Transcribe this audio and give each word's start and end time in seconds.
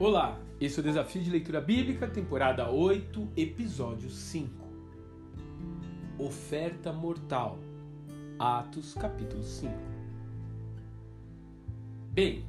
Olá, 0.00 0.38
esse 0.60 0.78
é 0.78 0.80
o 0.80 0.84
Desafio 0.84 1.20
de 1.20 1.28
Leitura 1.28 1.60
Bíblica, 1.60 2.06
temporada 2.06 2.70
8, 2.70 3.30
episódio 3.36 4.08
5. 4.08 4.48
Oferta 6.16 6.92
Mortal, 6.92 7.58
Atos, 8.38 8.94
capítulo 8.94 9.42
5. 9.42 9.74
Bem, 12.12 12.44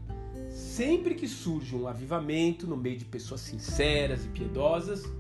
sempre 0.52 1.16
que 1.16 1.28
surge 1.28 1.76
um 1.76 1.88
avivamento 1.88 2.68
no 2.68 2.78
meio 2.78 3.00
de 3.00 3.06
pessoas 3.06 3.42
sinceras 3.42 4.26
e 4.26 4.28
piedosas, 4.28 5.12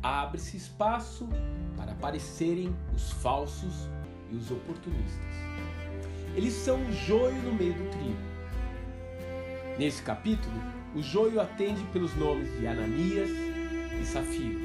abre-se 0.00 0.56
espaço 0.56 1.28
para 1.76 1.90
aparecerem 1.90 2.72
os 2.94 3.10
falsos 3.14 3.88
e 4.30 4.36
os 4.36 4.52
oportunistas. 4.52 5.34
Eles 6.36 6.52
são 6.52 6.80
o 6.80 6.92
joio 6.92 7.42
no 7.42 7.52
meio 7.52 7.74
do 7.74 7.90
trigo. 7.90 8.30
Nesse 9.76 10.00
capítulo, 10.00 10.79
o 10.94 11.02
joio 11.02 11.40
atende 11.40 11.82
pelos 11.92 12.14
nomes 12.16 12.50
de 12.58 12.66
Ananias 12.66 13.30
e 14.00 14.04
Safiro. 14.04 14.60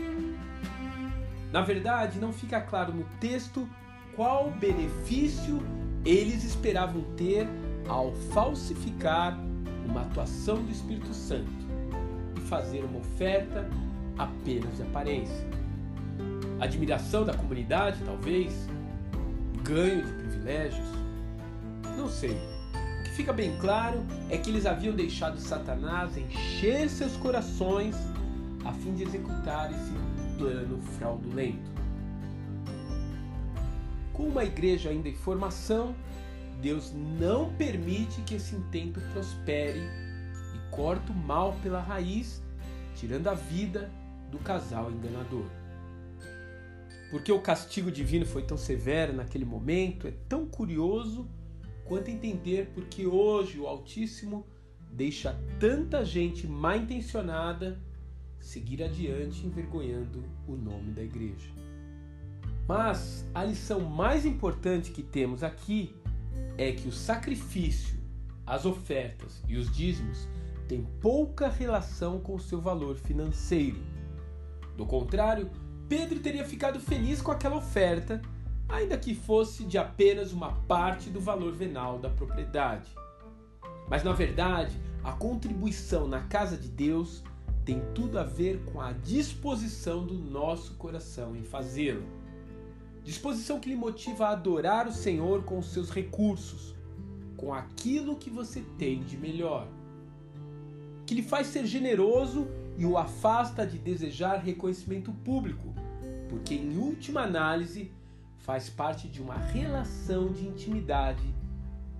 Na 1.51 1.61
verdade, 1.61 2.19
não 2.19 2.33
fica 2.33 2.59
claro 2.59 2.93
no 2.93 3.03
texto 3.19 3.67
qual 4.15 4.51
benefício 4.51 5.61
eles 6.05 6.43
esperavam 6.43 7.01
ter 7.15 7.47
ao 7.87 8.13
falsificar 8.33 9.37
uma 9.85 10.01
atuação 10.01 10.61
do 10.63 10.71
Espírito 10.71 11.13
Santo 11.13 11.49
e 12.35 12.41
fazer 12.41 12.83
uma 12.83 12.99
oferta 12.99 13.69
apenas 14.17 14.75
de 14.77 14.83
aparência. 14.83 15.47
Admiração 16.59 17.25
da 17.25 17.33
comunidade, 17.33 18.01
talvez? 18.05 18.67
Ganho 19.63 20.05
de 20.05 20.13
privilégios? 20.13 20.87
Não 21.97 22.09
sei 22.09 22.54
fica 23.15 23.31
bem 23.31 23.57
claro 23.59 24.05
é 24.29 24.37
que 24.37 24.49
eles 24.49 24.65
haviam 24.65 24.93
deixado 24.93 25.39
Satanás 25.39 26.17
encher 26.17 26.89
seus 26.89 27.15
corações 27.17 27.95
a 28.65 28.73
fim 28.73 28.93
de 28.93 29.03
executar 29.03 29.71
esse 29.71 29.93
plano 30.37 30.81
fraudulento. 30.97 31.71
Com 34.11 34.23
uma 34.23 34.43
igreja 34.43 34.89
ainda 34.89 35.07
em 35.07 35.15
formação, 35.15 35.95
Deus 36.61 36.93
não 36.93 37.53
permite 37.53 38.21
que 38.21 38.35
esse 38.35 38.55
intento 38.55 38.99
prospere 39.13 39.79
e 39.79 40.75
corta 40.75 41.11
o 41.11 41.15
mal 41.15 41.53
pela 41.63 41.81
raiz, 41.81 42.43
tirando 42.95 43.27
a 43.27 43.33
vida 43.33 43.89
do 44.29 44.39
casal 44.39 44.91
enganador. 44.91 45.45
Porque 47.11 47.31
o 47.31 47.39
castigo 47.39 47.89
divino 47.89 48.25
foi 48.25 48.43
tão 48.43 48.57
severo 48.57 49.13
naquele 49.13 49.45
momento 49.45 50.05
é 50.05 50.13
tão 50.27 50.45
curioso 50.45 51.29
quanto 51.85 52.09
entender 52.09 52.71
porque 52.73 53.05
hoje 53.05 53.59
o 53.59 53.67
Altíssimo 53.67 54.45
deixa 54.91 55.39
tanta 55.59 56.03
gente 56.03 56.47
mal 56.47 56.75
intencionada 56.75 57.79
seguir 58.39 58.83
adiante 58.83 59.45
envergonhando 59.45 60.23
o 60.47 60.55
nome 60.55 60.91
da 60.91 61.03
igreja. 61.03 61.49
Mas 62.67 63.25
a 63.33 63.43
lição 63.43 63.81
mais 63.81 64.25
importante 64.25 64.91
que 64.91 65.03
temos 65.03 65.43
aqui 65.43 65.95
é 66.57 66.71
que 66.71 66.87
o 66.87 66.91
sacrifício, 66.91 67.97
as 68.45 68.65
ofertas 68.65 69.41
e 69.47 69.55
os 69.55 69.71
dízimos 69.71 70.27
têm 70.67 70.83
pouca 70.99 71.47
relação 71.47 72.19
com 72.19 72.35
o 72.35 72.39
seu 72.39 72.59
valor 72.59 72.95
financeiro. 72.95 73.77
Do 74.75 74.85
contrário, 74.85 75.49
Pedro 75.87 76.19
teria 76.19 76.43
ficado 76.43 76.79
feliz 76.79 77.21
com 77.21 77.31
aquela 77.31 77.57
oferta 77.57 78.21
ainda 78.67 78.97
que 78.97 79.13
fosse 79.13 79.63
de 79.63 79.77
apenas 79.77 80.33
uma 80.33 80.51
parte 80.67 81.09
do 81.09 81.19
valor 81.19 81.53
venal 81.53 81.99
da 81.99 82.09
propriedade. 82.09 82.89
Mas 83.87 84.03
na 84.03 84.13
verdade, 84.13 84.79
a 85.03 85.11
contribuição 85.11 86.07
na 86.07 86.21
casa 86.21 86.57
de 86.57 86.67
Deus 86.67 87.23
tem 87.63 87.81
tudo 87.93 88.19
a 88.19 88.23
ver 88.23 88.63
com 88.65 88.81
a 88.81 88.91
disposição 88.91 90.05
do 90.05 90.13
nosso 90.13 90.75
coração 90.75 91.35
em 91.35 91.43
fazê-lo. 91.43 92.03
Disposição 93.03 93.59
que 93.59 93.69
lhe 93.69 93.75
motiva 93.75 94.27
a 94.27 94.31
adorar 94.31 94.87
o 94.87 94.91
Senhor 94.91 95.43
com 95.43 95.59
os 95.59 95.67
seus 95.67 95.91
recursos, 95.91 96.75
com 97.37 97.53
aquilo 97.53 98.15
que 98.15 98.29
você 98.29 98.61
tem 98.77 99.03
de 99.03 99.17
melhor. 99.17 99.67
Que 101.05 101.13
lhe 101.13 101.21
faz 101.21 101.47
ser 101.47 101.65
generoso 101.65 102.47
e 102.77 102.85
o 102.85 102.97
afasta 102.97 103.65
de 103.65 103.77
desejar 103.77 104.37
reconhecimento 104.37 105.11
público, 105.11 105.73
porque 106.29 106.55
em 106.55 106.77
última 106.77 107.21
análise 107.21 107.91
faz 108.45 108.69
parte 108.69 109.07
de 109.07 109.21
uma 109.21 109.37
relação 109.37 110.31
de 110.31 110.47
intimidade 110.47 111.33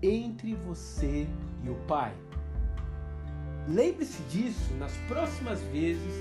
entre 0.01 0.53
você 0.53 1.27
e 1.63 1.69
o 1.69 1.75
Pai. 1.87 2.13
Lembre-se 3.67 4.21
disso 4.23 4.71
nas 4.75 4.95
próximas 5.07 5.59
vezes 5.63 6.13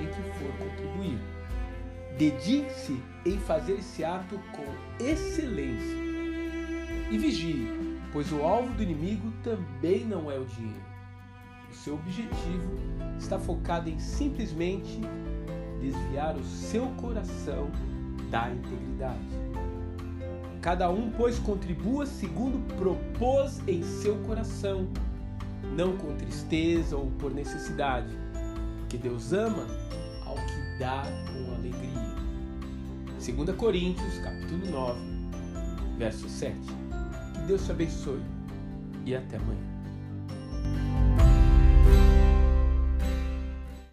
em 0.00 0.06
que 0.06 0.38
for 0.38 0.50
contribuir. 0.56 1.18
Dedique-se 2.16 2.98
em 3.26 3.38
fazer 3.40 3.74
esse 3.74 4.02
ato 4.02 4.40
com 4.52 5.04
excelência. 5.04 5.96
E 7.10 7.18
vigie, 7.18 7.68
pois 8.14 8.32
o 8.32 8.40
alvo 8.42 8.72
do 8.72 8.82
inimigo 8.82 9.30
também 9.44 10.06
não 10.06 10.30
é 10.30 10.38
o 10.38 10.46
dinheiro. 10.46 10.86
O 11.70 11.74
seu 11.74 11.96
objetivo 11.96 12.78
está 13.18 13.38
focado 13.38 13.90
em 13.90 13.98
simplesmente 13.98 15.00
desviar 15.82 16.34
o 16.34 16.44
seu 16.44 16.86
coração 16.92 17.70
da 18.30 18.50
integridade. 18.50 19.65
Cada 20.66 20.90
um, 20.90 21.12
pois, 21.12 21.38
contribua 21.38 22.04
segundo 22.06 22.58
propôs 22.74 23.62
em 23.68 23.84
seu 23.84 24.16
coração, 24.24 24.88
não 25.76 25.96
com 25.96 26.12
tristeza 26.16 26.96
ou 26.96 27.08
por 27.20 27.32
necessidade, 27.32 28.12
porque 28.80 28.98
Deus 28.98 29.32
ama 29.32 29.64
ao 30.24 30.34
que 30.34 30.78
dá 30.80 31.04
com 31.28 31.54
alegria. 31.54 33.46
2 33.46 33.56
Coríntios, 33.56 34.18
capítulo 34.18 34.66
9, 34.68 34.98
verso 35.98 36.28
7. 36.28 36.58
Que 37.34 37.40
Deus 37.46 37.64
te 37.64 37.70
abençoe 37.70 38.22
e 39.04 39.14
até 39.14 39.36
amanhã. 39.36 39.75